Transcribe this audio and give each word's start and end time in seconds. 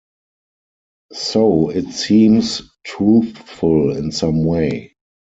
So 1.13 1.69
it 1.69 1.91
seems 1.91 2.63
truthful 2.83 3.95
in 3.95 4.11
some 4.11 4.43
way. 4.43 4.95